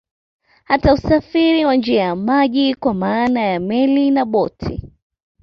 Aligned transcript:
Hata 0.63 0.93
usafiri 0.93 1.65
wa 1.65 1.75
njia 1.75 2.01
ya 2.01 2.15
maji 2.15 2.75
kwa 2.75 2.93
maana 2.93 3.41
ya 3.41 3.59
Meli 3.59 4.11
na 4.11 4.25
boti 4.25 4.89